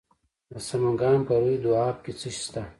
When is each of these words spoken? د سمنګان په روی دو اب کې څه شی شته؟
د 0.51 0.53
سمنګان 0.67 1.19
په 1.27 1.33
روی 1.41 1.57
دو 1.63 1.71
اب 1.87 1.97
کې 2.03 2.11
څه 2.19 2.27
شی 2.35 2.41
شته؟ 2.45 2.61